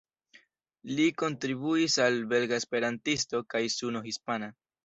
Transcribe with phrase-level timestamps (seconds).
[0.99, 4.53] Li kontribuis al "Belga Esperantisto" kaj "Suno Hispana".